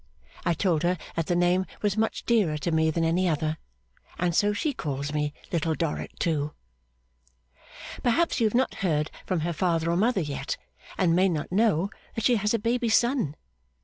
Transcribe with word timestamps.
I 0.47 0.55
told 0.55 0.81
her 0.81 0.97
that 1.15 1.27
the 1.27 1.35
name 1.35 1.67
was 1.83 1.95
much 1.95 2.25
dearer 2.25 2.57
to 2.57 2.71
me 2.71 2.89
than 2.89 3.03
any 3.03 3.29
other, 3.29 3.57
and 4.17 4.33
so 4.33 4.51
she 4.51 4.73
calls 4.73 5.13
me 5.13 5.31
Little 5.51 5.75
Dorrit 5.75 6.19
too. 6.19 6.53
Perhaps 8.01 8.39
you 8.39 8.47
have 8.47 8.55
not 8.55 8.73
heard 8.81 9.11
from 9.27 9.41
her 9.41 9.53
father 9.53 9.91
or 9.91 9.95
mother 9.97 10.21
yet, 10.21 10.57
and 10.97 11.15
may 11.15 11.29
not 11.29 11.51
know 11.51 11.91
that 12.15 12.23
she 12.23 12.37
has 12.37 12.51
a 12.51 12.57
baby 12.57 12.89
son. 12.89 13.35